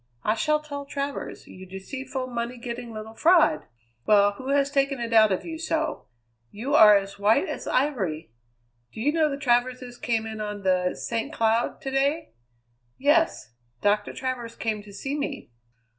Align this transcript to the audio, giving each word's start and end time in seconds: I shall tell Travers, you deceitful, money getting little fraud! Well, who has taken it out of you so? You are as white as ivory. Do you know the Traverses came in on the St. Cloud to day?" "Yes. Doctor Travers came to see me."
I 0.23 0.33
shall 0.33 0.59
tell 0.59 0.83
Travers, 0.83 1.45
you 1.45 1.63
deceitful, 1.67 2.25
money 2.25 2.57
getting 2.57 2.91
little 2.91 3.13
fraud! 3.13 3.67
Well, 4.07 4.31
who 4.31 4.47
has 4.49 4.71
taken 4.71 4.99
it 4.99 5.13
out 5.13 5.31
of 5.31 5.45
you 5.45 5.59
so? 5.59 6.07
You 6.49 6.73
are 6.73 6.97
as 6.97 7.19
white 7.19 7.47
as 7.47 7.67
ivory. 7.67 8.31
Do 8.91 8.99
you 8.99 9.11
know 9.13 9.29
the 9.29 9.37
Traverses 9.37 9.99
came 9.99 10.25
in 10.25 10.41
on 10.41 10.63
the 10.63 10.95
St. 10.95 11.31
Cloud 11.31 11.81
to 11.81 11.91
day?" 11.91 12.33
"Yes. 12.97 13.53
Doctor 13.83 14.11
Travers 14.11 14.55
came 14.55 14.81
to 14.81 14.91
see 14.91 15.15
me." 15.15 15.51